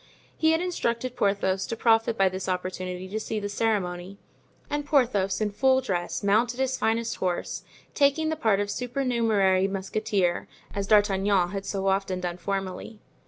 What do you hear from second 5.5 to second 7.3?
full dress, mounted his finest